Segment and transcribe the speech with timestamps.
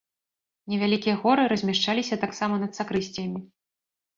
[0.73, 3.39] Невялікія хоры размяшчаліся таксама над сакрысціямі.